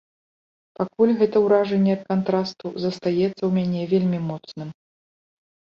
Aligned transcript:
Пакуль 0.79 1.13
гэта 1.19 1.37
ўражанне 1.45 1.93
ад 1.97 2.01
кантрасту 2.09 2.67
застаецца 2.87 3.37
ў 3.45 3.51
мяне 3.61 3.81
вельмі 3.95 4.19
моцным. 4.33 4.69